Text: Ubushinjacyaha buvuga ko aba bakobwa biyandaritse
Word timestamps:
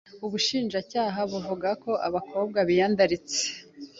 Ubushinjacyaha 0.25 1.19
buvuga 1.31 1.69
ko 1.83 1.91
aba 2.05 2.11
bakobwa 2.15 2.59
biyandaritse 2.67 3.39